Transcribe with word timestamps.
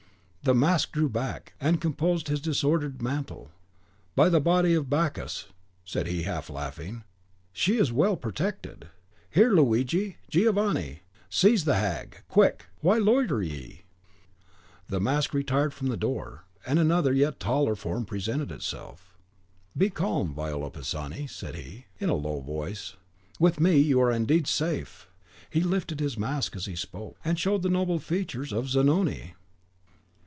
The 0.43 0.55
mask 0.55 0.91
drew 0.93 1.07
back, 1.07 1.53
and 1.61 1.79
composed 1.79 2.27
his 2.27 2.41
disordered 2.41 2.99
mantle. 2.99 3.51
"By 4.15 4.27
the 4.27 4.41
body 4.41 4.73
of 4.73 4.89
Bacchus!" 4.89 5.49
said 5.85 6.07
he, 6.07 6.23
half 6.23 6.49
laughing, 6.49 7.03
"she 7.53 7.77
is 7.77 7.91
well 7.91 8.17
protected. 8.17 8.89
Here, 9.29 9.51
Luigi, 9.51 10.17
Giovanni! 10.31 11.03
seize 11.29 11.63
the 11.65 11.75
hag! 11.75 12.23
quick! 12.27 12.65
why 12.79 12.97
loiter 12.97 13.43
ye?" 13.43 13.83
The 14.89 14.99
mask 14.99 15.35
retired 15.35 15.75
from 15.75 15.89
the 15.89 15.95
door, 15.95 16.45
and 16.65 16.79
another 16.79 17.11
and 17.11 17.19
yet 17.19 17.39
taller 17.39 17.75
form 17.75 18.03
presented 18.05 18.51
itself. 18.51 19.15
"Be 19.77 19.91
calm, 19.91 20.33
Viola 20.33 20.71
Pisani," 20.71 21.27
said 21.27 21.53
he, 21.53 21.85
in 21.99 22.09
a 22.09 22.15
low 22.15 22.39
voice; 22.41 22.95
"with 23.39 23.59
me 23.59 23.77
you 23.77 24.01
are 24.01 24.11
indeed 24.11 24.47
safe!" 24.47 25.07
He 25.51 25.61
lifted 25.61 25.99
his 25.99 26.17
mask 26.17 26.55
as 26.55 26.65
he 26.65 26.75
spoke, 26.75 27.15
and 27.23 27.37
showed 27.39 27.61
the 27.61 27.69
noble 27.69 27.99
features 27.99 28.51
of 28.51 28.69
Zanoni. 28.69 29.35